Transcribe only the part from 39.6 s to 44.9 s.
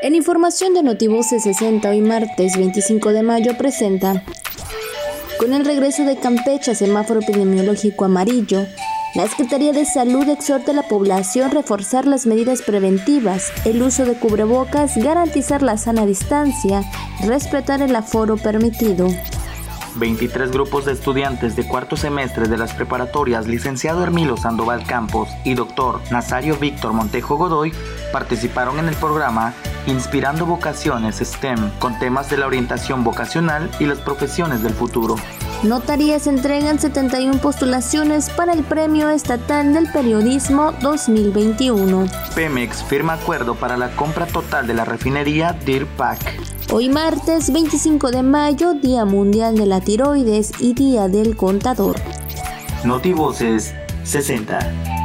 del Periodismo 2021. Pemex firma acuerdo para la compra total de la